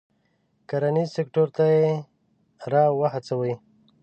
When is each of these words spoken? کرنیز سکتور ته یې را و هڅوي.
کرنیز 0.69 1.09
سکتور 1.17 1.47
ته 1.55 1.65
یې 1.75 1.87
را 2.71 2.83
و 2.97 3.01
هڅوي. 3.13 3.53